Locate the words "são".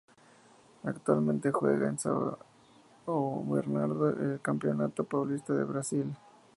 1.99-2.35